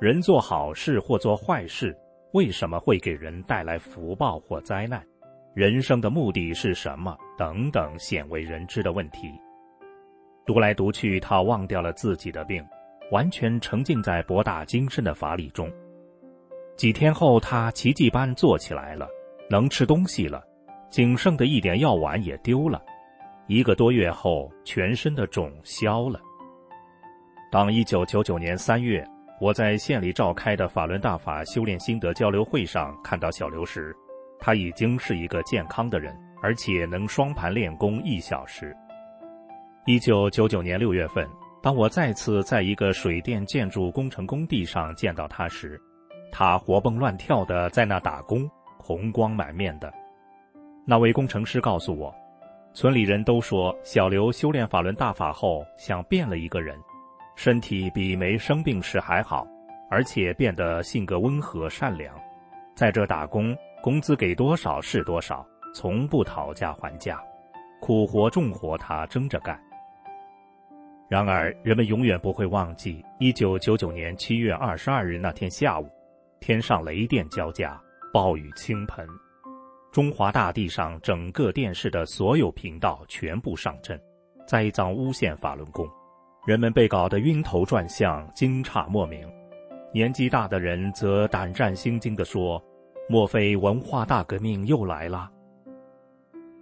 [0.00, 1.96] 人做好事或做坏事
[2.32, 5.02] 为什么会给人带来福报或灾难，
[5.54, 9.32] 人生的目的是什么等等鲜为人知的问题。
[10.44, 12.64] 读来读去，他忘掉了自己的病。
[13.10, 15.70] 完全沉浸在博大精深的法理中。
[16.76, 19.06] 几天后，他奇迹般坐起来了，
[19.50, 20.42] 能吃东西了，
[20.88, 22.80] 仅剩的一点药丸也丢了。
[23.46, 26.18] 一个多月后，全身的肿消了。
[27.50, 29.04] 当一九九九年三月，
[29.40, 33.94] 我在县里召开的法轮大法修炼心得交流会上看到小刘时，
[34.38, 38.74] 他已经是一个健康的人，而且能双盘练功一小时。
[39.84, 41.28] 一九九九年六月份。
[41.62, 45.78] 当我再次在一个水电建筑工程工地上见到他时，
[46.32, 48.48] 他活蹦乱跳的在那打工，
[48.78, 49.92] 红光满面的。
[50.86, 52.14] 那位工程师告诉我，
[52.72, 56.78] 村里人都说小刘修炼法轮大法后像变了一个人，
[57.36, 59.46] 身体比没生病时还好，
[59.90, 62.18] 而且变得性格温和善良，
[62.74, 67.22] 在这打工，工资给多少是多少，从不讨价还价，
[67.80, 69.60] 苦活重活他争着干。
[71.10, 75.90] 然而，人们永远不会忘记一九九九年七月二十二日那天下午，
[76.38, 77.76] 天上雷电交加，
[78.12, 79.04] 暴雨倾盆，
[79.90, 84.00] 中华大地上整个电视的所有频道全部上阵，
[84.46, 85.84] 栽赃诬陷法轮功，
[86.46, 89.28] 人们被搞得晕头转向，惊诧莫名。
[89.92, 92.62] 年纪大的人则胆战心惊地说
[93.10, 95.28] ：“莫非文化大革命又来了？”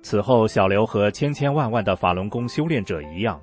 [0.00, 3.38] 此后，小刘和千千万万的法轮功修炼者一样。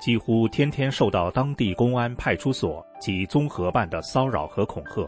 [0.00, 5.06] 几乎天天受到当地公安派出所及综合办的骚扰和恐吓，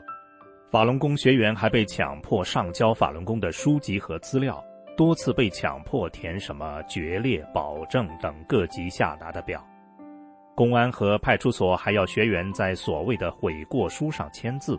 [0.70, 4.62] 法轮功学员还被强迫上交法轮功的书籍和资料，
[4.94, 9.66] 多次被强迫填什么决裂、保证等各级下达的表，
[10.54, 14.78] 公安和派出所还要学员在所谓的悔过书上签字，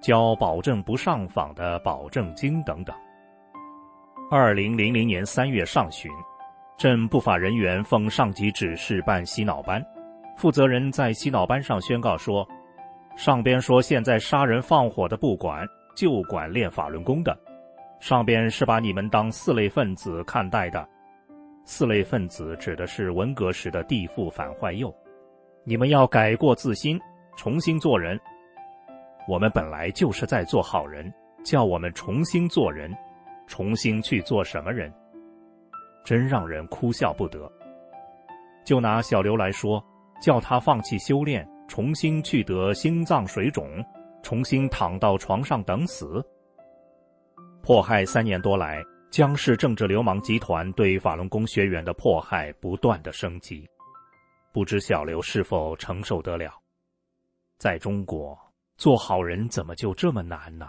[0.00, 2.94] 交保证不上访的保证金等等。
[4.32, 6.10] 二零零零年三月上旬。
[6.76, 9.84] 镇不法人员奉上级指示办洗脑班，
[10.36, 12.46] 负责人在洗脑班上宣告说
[13.16, 15.64] ：“上边说现在杀人放火的不管，
[15.96, 17.36] 就管练法轮功的。
[18.00, 20.86] 上边是把你们当四类分子看待的。
[21.64, 24.92] 四类分子指的是文革时的地富反坏右。
[25.62, 27.00] 你们要改过自新，
[27.36, 28.20] 重新做人。
[29.28, 31.10] 我们本来就是在做好人，
[31.44, 32.92] 叫我们重新做人，
[33.46, 34.92] 重新去做什么人？”
[36.04, 37.50] 真让人哭笑不得。
[38.64, 39.84] 就拿小刘来说，
[40.20, 43.84] 叫他放弃修炼，重新去得心脏水肿，
[44.22, 46.24] 重新躺到床上等死。
[47.62, 53.68] 迫害三年多来，江氏政治流氓集团对法轮功学员的迫害不断的升级，
[54.52, 56.52] 不知小刘是否承受得了？
[57.58, 58.38] 在中国，
[58.76, 60.68] 做好人怎么就这么难呢？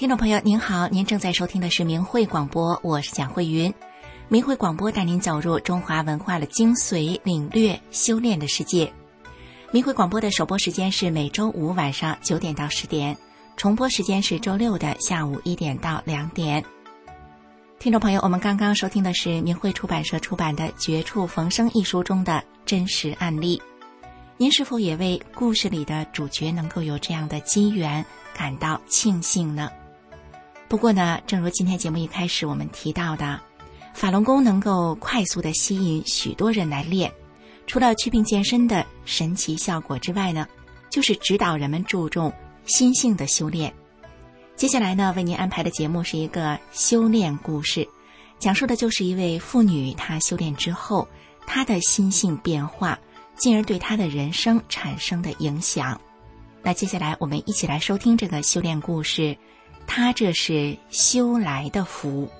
[0.00, 3.70] 听众朋友您好，您正在收听的是明慧广播，我是蒋慧云。
[4.28, 8.90] 明慧广播带您走入中华文化的精髓，领略修炼的世界。
[9.70, 13.14] 明慧广播的首播时间是每周五晚上九点到十点，
[13.58, 16.64] 重播时间是周六的下午一点到两点。
[17.78, 23.60] 听众朋友，我们刚刚收听的是明慧出版社出版的《绝处逢生》一书中的真实案例。
[24.38, 28.02] 您是否也为故事里的主角能够有这样的机缘
[28.34, 29.70] 感到庆幸呢？
[30.70, 33.40] 不过呢，正如今天节目一开始我们提到的，
[33.92, 37.12] 法轮功能够快速的吸引许多人来练，
[37.66, 40.46] 除了祛病健身的神奇效果之外呢，
[40.88, 42.32] 就是指导人们注重
[42.66, 43.74] 心性的修炼。
[44.54, 47.84] 接下来呢，为您安排的节目是一个修炼故事，
[48.38, 51.08] 讲述的就是一位妇女她修炼之后，
[51.48, 52.96] 她的心性变化，
[53.34, 56.00] 进而对她的人生产生的影响。
[56.62, 59.36] 那接下来我们一起来收听这个修炼故事。
[59.92, 62.30] 他这是修来的福。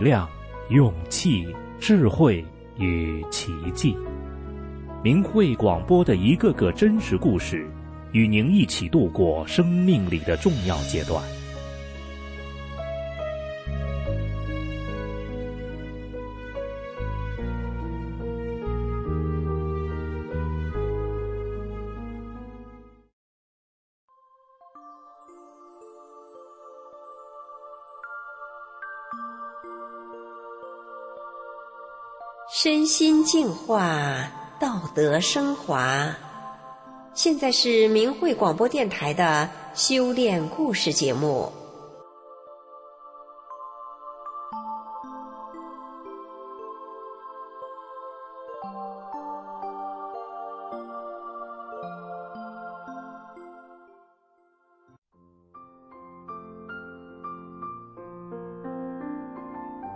[0.00, 0.26] 量、
[0.70, 1.46] 勇气、
[1.78, 2.42] 智慧
[2.78, 3.94] 与奇迹，
[5.04, 7.70] 明慧广播的一个个真实故事，
[8.12, 11.22] 与您一起度过生命里的重要阶段。
[32.92, 34.26] 心净化，
[34.58, 36.08] 道德升华。
[37.14, 41.52] 现在是明慧广播电台的修炼故事节目。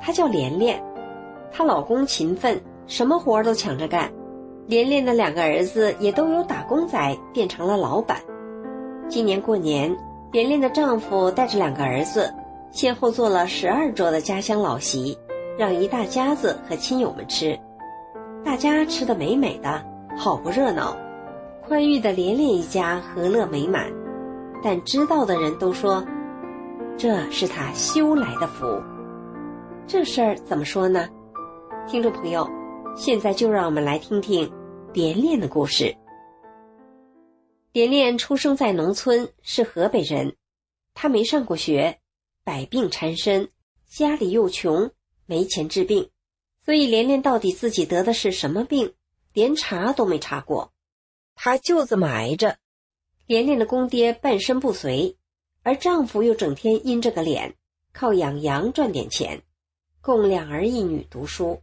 [0.01, 0.81] 她叫莲莲。
[1.51, 4.11] 她老公勤奋，什么活儿都抢着干。
[4.67, 8.19] 连连的两个儿子也都由打工仔变成了老板。
[9.09, 9.95] 今年过年，
[10.33, 12.33] 连连的丈夫带着两个儿子，
[12.71, 15.19] 先后做了十二桌的家乡老席，
[15.59, 17.59] 让一大家子和亲友们吃。
[18.43, 19.85] 大家吃的美美的，
[20.17, 20.97] 好不热闹。
[21.67, 23.87] 宽裕的连连一家和乐美满，
[24.63, 26.03] 但知道的人都说，
[26.97, 28.67] 这是他修来的福。
[29.87, 31.07] 这事儿怎么说呢？
[31.87, 32.49] 听众朋友，
[32.97, 34.51] 现在就让我们来听听
[34.93, 35.97] 连莲的故事。
[37.73, 40.37] 连莲出生在农村，是河北人。
[40.95, 41.99] 他没上过学，
[42.45, 43.51] 百病缠身，
[43.89, 44.93] 家里又穷，
[45.27, 46.09] 没钱治病，
[46.65, 48.95] 所以连连到底自己得的是什么病，
[49.33, 50.73] 连查都没查过。
[51.35, 52.59] 他就这么挨着。
[53.27, 55.17] 连连的公爹半身不遂，
[55.65, 57.57] 而丈夫又整天阴着个脸，
[57.93, 59.43] 靠养羊赚点钱，
[60.01, 61.61] 供两儿一女读书。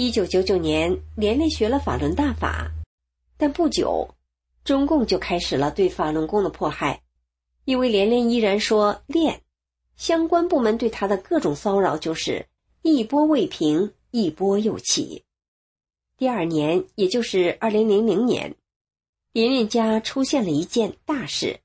[0.00, 2.70] 一九九九年，连连学了法轮大法，
[3.36, 4.08] 但不久，
[4.62, 7.02] 中共就开始了对法轮功的迫害。
[7.64, 9.42] 因为连连依然说练，
[9.96, 12.46] 相关部门对他的各种骚扰就是
[12.82, 15.24] 一波未平，一波又起。
[16.16, 18.54] 第二年，也就是二零零零年，
[19.32, 21.58] 连连家出现了一件大事：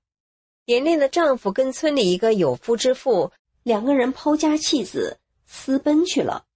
[0.65, 3.31] 连连的丈夫跟村里一个有夫之妇
[3.61, 6.47] 两个人抛家弃子，私奔去了。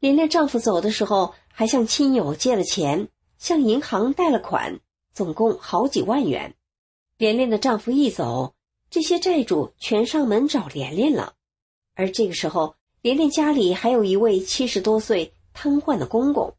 [0.00, 4.80] 连连丈夫走的时候，还向亲友借了钱，向银行贷了款，
[5.12, 6.54] 总共好几万元。
[7.16, 8.54] 连连的丈夫一走，
[8.90, 11.34] 这些债主全上门找连连了。
[11.94, 16.54] 而这个时候，连连家里还有一位七十多岁瘫痪的公公，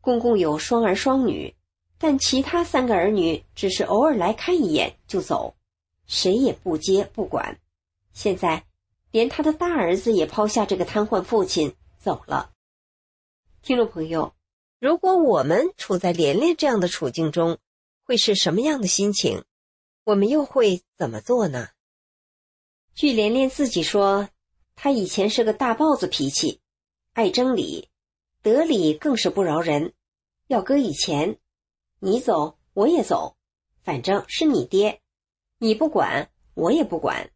[0.00, 1.54] 公公有双儿双女，
[1.98, 5.54] 但其他三个儿女只是偶尔来看一眼就走，
[6.08, 7.60] 谁也不接不管。
[8.12, 8.64] 现在，
[9.12, 12.50] 连他的大儿子也抛下这个瘫痪父亲走了。
[13.62, 14.34] 听众朋友，
[14.80, 17.58] 如果我们处在连连这样的处境中，
[18.02, 19.44] 会是什么样的心情？
[20.02, 21.68] 我们又会怎么做呢？
[22.92, 24.28] 据连连自己说，
[24.74, 26.60] 他以前是个大豹子脾气，
[27.12, 27.88] 爱争理，
[28.42, 29.92] 得理更是不饶人。
[30.48, 31.38] 要搁以前，
[32.00, 33.36] 你走我也走，
[33.84, 35.00] 反正是你爹，
[35.58, 37.30] 你不管我也不管。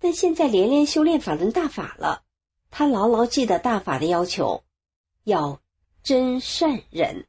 [0.00, 2.24] 但现在连连修炼法轮大法了，
[2.72, 4.63] 他牢牢记得大法的要求，
[5.24, 5.60] 要
[6.02, 7.26] 真善忍。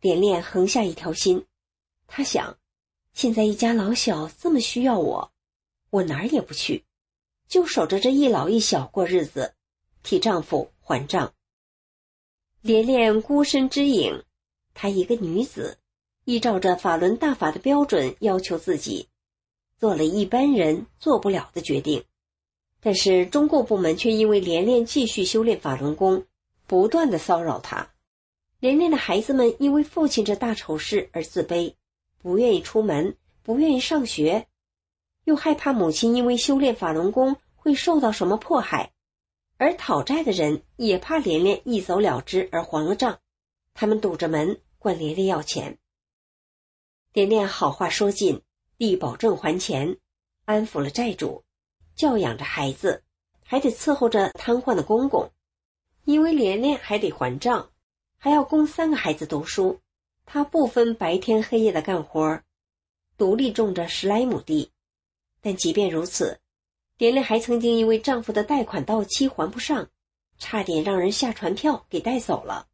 [0.00, 1.46] 莲莲横下一条心，
[2.06, 2.58] 他想，
[3.12, 5.32] 现在一家老小这么需要我，
[5.90, 6.84] 我哪儿也不去，
[7.48, 9.54] 就守着这一老一小过日子，
[10.02, 11.34] 替丈夫还账。
[12.60, 14.24] 连连孤身之影，
[14.74, 15.78] 她一个女子，
[16.24, 19.08] 依照着法轮大法的标准要求自己。
[19.78, 22.04] 做了一般人做不了的决定，
[22.80, 26.26] 但是中共部门却因为连连继续修炼法轮功，
[26.66, 27.92] 不断的骚扰他。
[28.60, 31.74] 连连的孩子们因为父亲这大丑事而自卑，
[32.18, 34.46] 不愿意出门，不愿意上学，
[35.24, 38.92] 又害怕母亲因为修炼法轮功会受到什么迫害，
[39.58, 43.20] 而讨债的人也怕连连一走了之而还了账，
[43.74, 45.78] 他们堵着门管连连要钱。
[47.12, 48.42] 连连好话说尽。
[48.76, 49.98] 必保证还钱，
[50.46, 51.44] 安抚了债主，
[51.94, 53.04] 教养着孩子，
[53.44, 55.30] 还得伺候着瘫痪的公公，
[56.04, 57.70] 因为连连还得还账，
[58.18, 59.80] 还要供三个孩子读书，
[60.26, 62.42] 他不分白天黑夜的干活，
[63.16, 64.70] 独立种着十来亩地。
[65.40, 66.40] 但即便如此，
[66.98, 69.90] 连连还曾经因为丈夫的贷款到期还不上，
[70.38, 72.68] 差点让人下传票给带走了，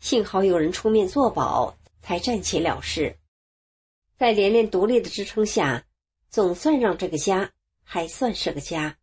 [0.00, 3.18] 幸好有人出面作保，才暂且了事。
[4.16, 5.84] 在连连独立的支撑下，
[6.30, 7.50] 总算让这个家
[7.82, 8.96] 还算是个家。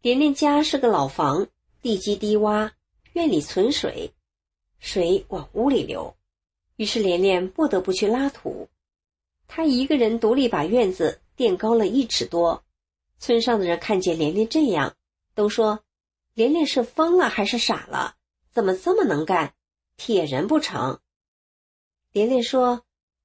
[0.00, 1.46] 连连家是个老房，
[1.82, 2.70] 地基低洼，
[3.12, 4.14] 院里存水，
[4.78, 6.16] 水往屋里流，
[6.76, 8.68] 于是连连不得不去拉土。
[9.48, 12.64] 他一个人独立把院子垫高了一尺多。
[13.18, 14.96] 村上的人看见连连这样，
[15.34, 15.84] 都说
[16.34, 18.16] ：“连连是疯了还是傻了？
[18.50, 19.54] 怎么这么能干？
[19.96, 21.00] 铁人不成？”
[22.12, 22.84] 连连说。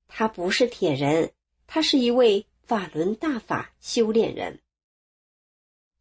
[0.10, 1.34] 他不是铁人，
[1.68, 4.62] 他是一位法轮大法修炼人。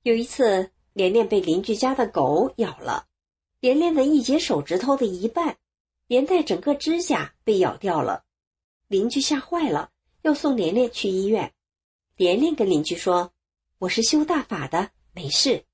[0.03, 3.07] 有一次，连连被邻居家的狗咬了，
[3.61, 5.59] 连连的一节手指头的一半，
[6.07, 8.25] 连带整个指甲被咬掉了。
[8.89, 9.91] 邻居吓坏了，
[10.23, 11.53] 要送连连去医院。
[12.17, 13.31] 连连跟邻居说
[13.77, 15.67] ：“我是修大法的，没事。”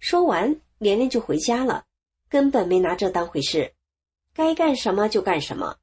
[0.00, 1.84] 说完，连连就回家了，
[2.30, 3.74] 根本没拿这当回事，
[4.32, 5.76] 该干什么就干什么。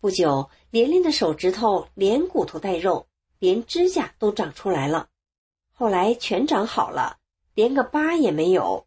[0.00, 3.08] 不久，连连的手指头连骨头带肉，
[3.38, 5.10] 连指甲都长出来了。
[5.74, 7.18] 后来全长好了，
[7.56, 8.86] 连个疤也没有。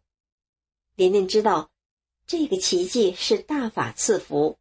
[0.94, 1.72] 连连知道，
[2.24, 4.60] 这个奇迹是大法赐福，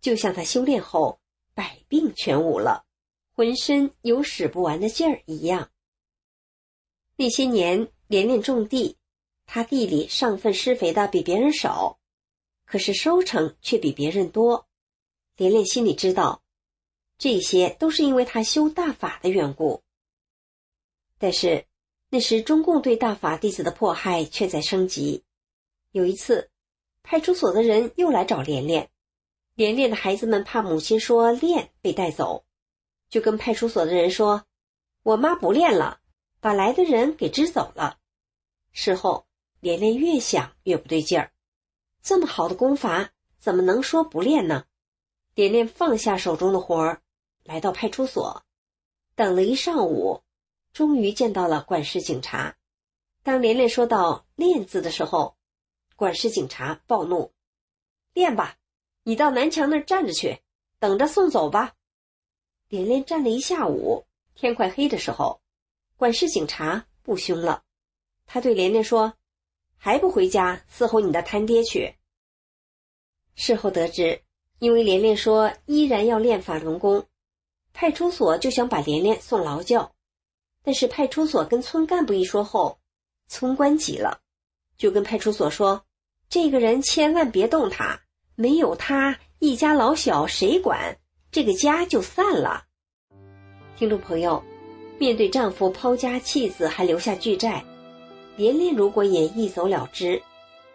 [0.00, 1.20] 就像他修炼后
[1.52, 2.86] 百病全无了，
[3.34, 5.70] 浑身有使不完的劲儿一样。
[7.16, 8.96] 那些年，连连种地，
[9.44, 11.98] 他地里上粪施肥的比别人少，
[12.64, 14.66] 可是收成却比别人多。
[15.36, 16.42] 连连心里知道，
[17.18, 19.82] 这些都是因为他修大法的缘故。
[21.18, 21.66] 但是
[22.14, 25.24] 那时中共对大法弟子的迫害却在升级。
[25.90, 26.48] 有一次，
[27.02, 28.88] 派出所的人又来找连连，
[29.54, 32.44] 连连的孩子们怕母亲说练被带走，
[33.10, 34.44] 就跟派出所的人说
[35.02, 35.98] ：“我妈不练了，
[36.38, 37.98] 把来的人给支走了。”
[38.70, 39.26] 事后，
[39.58, 41.32] 连连越想越不对劲儿，
[42.00, 43.10] 这么好的功法，
[43.40, 44.66] 怎么能说不练呢？
[45.34, 47.02] 连连放下手中的活儿，
[47.42, 48.44] 来到派出所，
[49.16, 50.22] 等了一上午，
[50.74, 52.56] 终于见到了管事警察。
[53.22, 55.36] 当连连说到“练”字的时候，
[55.96, 57.32] 管事警察暴怒
[58.12, 58.58] ：“练吧，
[59.04, 60.40] 你到南墙那儿站着去，
[60.78, 61.72] 等着送走吧。”
[62.68, 64.04] 连连站了一下午，
[64.34, 65.40] 天快黑的时候，
[65.96, 67.62] 管事警察不凶了，
[68.26, 69.14] 他对连连说
[69.78, 71.94] ：“还不回家伺候你的摊爹去。”
[73.34, 74.20] 事后得知。
[74.60, 77.06] 因为连连说依然要练法轮功，
[77.74, 79.93] 派出所就想把连连送劳教，
[80.64, 82.78] 但是派出所跟村干部一说后，
[83.28, 84.18] 村官急了，
[84.78, 85.84] 就跟派出所说
[86.30, 88.00] ：“这个人千万别动他，
[88.34, 90.96] 没有他，一家老小谁管？
[91.30, 92.64] 这个家就散了。”
[93.76, 94.42] 听众朋友，
[94.98, 97.62] 面对丈夫抛家弃子还留下巨债，
[98.36, 100.22] 连连如果也一走了之，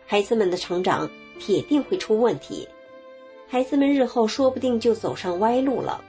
[0.06, 1.10] 孩子们的成长
[1.40, 2.68] 铁定会出问题。
[3.48, 6.04] 孩子们日后说不定就走上歪路了，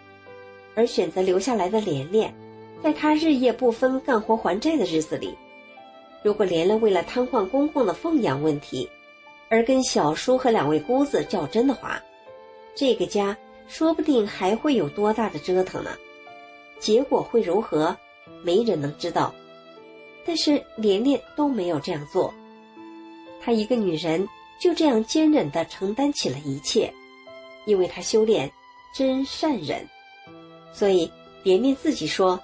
[0.75, 2.35] 而选择留下来的连连，
[2.83, 5.37] 在他日夜不分干活还债的日子里，
[6.23, 8.89] 如果连连为了瘫痪公公的奉养问题，
[9.49, 12.01] 而跟小叔和两位姑子较真的话，
[12.75, 13.37] 这个家
[13.69, 15.91] 说不定还会有多大的折腾呢？
[16.79, 17.95] 结果会如何，
[18.43, 19.35] 没人能知道。
[20.25, 22.33] 但是连连都没有这样做，
[23.41, 24.27] 她一个女人
[24.61, 26.91] 就这样坚忍地承担起了一切。
[27.67, 28.51] 因为她修炼
[28.95, 29.87] 真善忍，
[30.73, 31.11] 所以
[31.43, 32.41] 连连自己说：“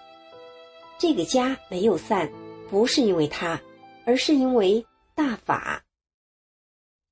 [0.99, 2.33] 这个家没有散，
[2.71, 3.61] 不是因为他，
[4.07, 5.85] 而是因为大法。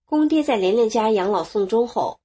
[0.06, 2.20] 公爹在连连家养老送终后，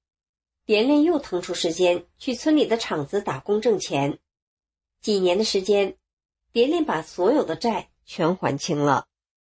[0.66, 4.20] 连连又腾出时间去村里的厂子打工挣钱。
[5.02, 5.96] 几年的时间，
[6.52, 9.08] 连连把所有的债全还清了。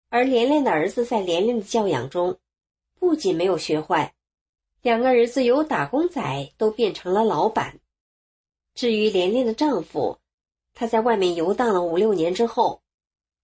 [0.10, 2.40] 而连连的儿子在连连的教养中，
[3.00, 4.16] 不仅没有学坏，
[4.82, 7.80] 两个儿子由打工仔都变成了老板。
[8.74, 10.19] 至于连连的丈夫，
[10.80, 12.82] 他在外面游荡了五六年之后，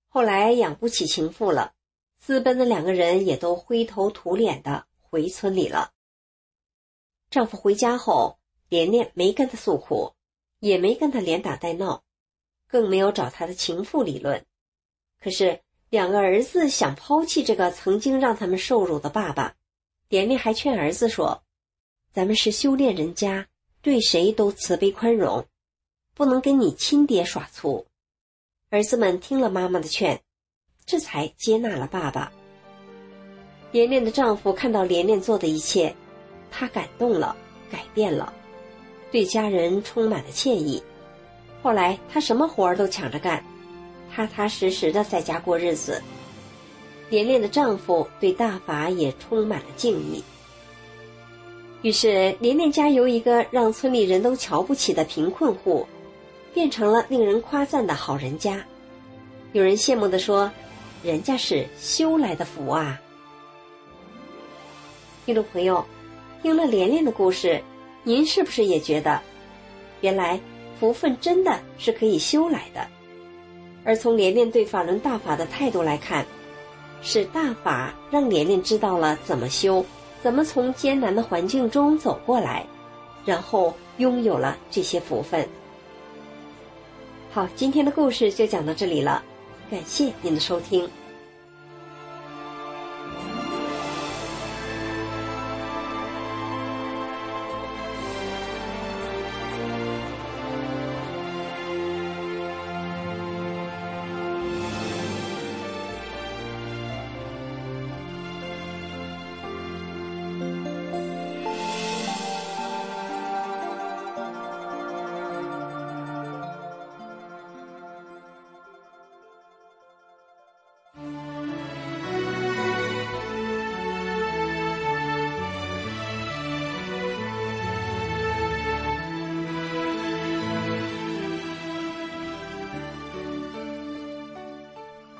[0.07, 1.73] 后来养不起情妇了，
[2.17, 5.91] 私奔的两个人也都灰头土脸的回村里了。
[7.29, 10.13] 丈夫回家后，连连没跟他诉苦，
[10.59, 12.05] 也没跟他连打带闹，
[12.69, 14.45] 更没有找他的情妇理论。
[15.19, 15.59] 可是。
[15.91, 19.55] 两个儿子想抛弃这个曾经让他们受辱的爸爸，
[20.09, 21.43] 连连还劝儿子说
[22.11, 23.47] ：“咱们是修炼人家，
[23.81, 25.45] 对谁都慈悲宽容，
[26.15, 27.85] 不能跟你亲爹耍粗。”
[28.71, 30.19] 儿子们听了妈妈的劝，
[30.85, 32.31] 这才接纳了爸爸。
[33.71, 35.95] 连连的丈夫看到连连做的一切，
[36.49, 37.35] 他感动了，
[37.69, 38.33] 改变了，
[39.11, 40.81] 对家人充满了歉意。
[41.61, 43.43] 后来他什么活儿都抢着干。
[44.13, 46.01] 踏踏实实的在家过日子，
[47.09, 50.23] 连连的丈夫对大法也充满了敬意。
[51.81, 55.85] 于是，连连家由一个让村里人都瞧不起的贫困户，
[56.55, 58.65] 变成了令人夸赞的好人家。
[59.51, 60.49] 有人羡慕的说
[61.03, 62.97] ：“人家是修来的福啊！”
[65.25, 65.85] 听众朋友，
[66.41, 67.61] 听了连连的故事，
[68.03, 69.21] 您是不是也觉得，
[69.99, 70.39] 原来
[70.79, 72.87] 福分真的是可以修来的？
[73.83, 76.25] 而从连连对法轮大法的态度来看，
[77.01, 79.85] 是大法让连连知道了怎么修，
[80.23, 82.65] 怎么从艰难的环境中走过来，
[83.25, 85.45] 然后拥有了这些福分。
[87.35, 89.21] 好，今天的故事就讲到这里了，
[89.69, 90.89] 感谢您的收听。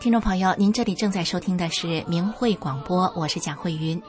[0.06, 4.00] 听众朋友，您这里正在收听的是明慧广播，我是蒋慧云。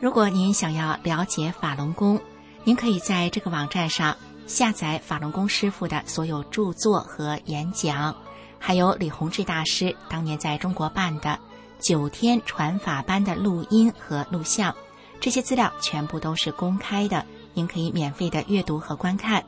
[0.00, 2.18] 如果您想要了解法轮功，
[2.64, 4.16] 您可以在这个网站上
[4.46, 8.16] 下载法轮功师傅的所有著作和演讲，
[8.58, 11.38] 还有李洪志大师当年在中国办的
[11.78, 14.74] 九天传法班的录音和录像，
[15.20, 17.22] 这些资料全部都是公开的，
[17.52, 19.44] 您可以免费的阅读和观看。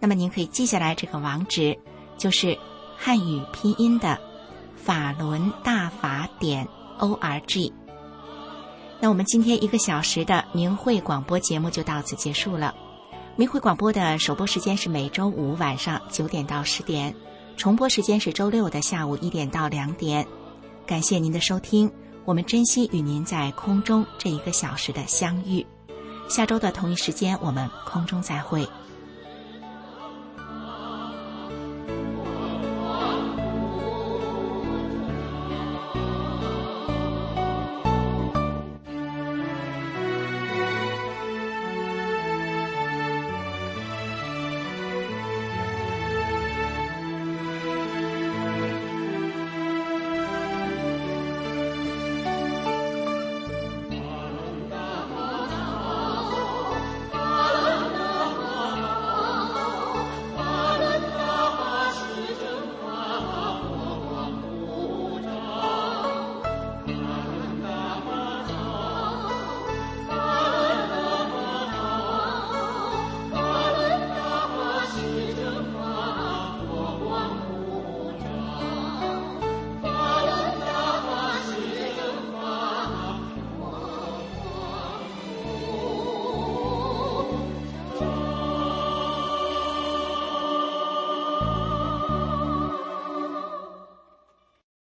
[0.00, 1.78] 那么您可以记下来这个网址，
[2.16, 2.58] 就是
[2.96, 4.18] 汉语拼音的。
[4.86, 6.68] 法轮大法点
[6.98, 7.72] o r g。
[9.00, 12.72] 那我们今天一个小时的明慧广播节目就到此结束了。
[13.34, 17.12] 明慧广播的首播时间是每周五晚上九点到十点，
[17.56, 20.24] 重播时间是周六的下午一点到两点。
[20.86, 21.90] 感谢您的收听，
[22.24, 25.66] 我们珍惜与您在空中这一个小时的相遇。
[26.28, 28.66] 下周的同一时间，我们空中再会。